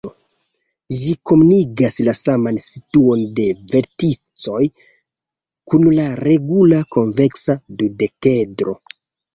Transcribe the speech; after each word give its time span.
Ĝi 0.99 1.11
komunigas 1.31 1.97
la 2.07 2.15
saman 2.21 2.57
situon 2.69 3.23
de 3.41 3.47
verticoj 3.75 4.63
kun 5.73 5.89
la 6.01 6.11
regula 6.27 6.83
konveksa 6.99 7.61
dudekedro. 7.85 8.79